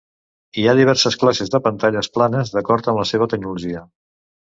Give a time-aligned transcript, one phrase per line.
[0.61, 3.89] Hi ha diverses classes de pantalles planes d'acord amb la seva tecnologia.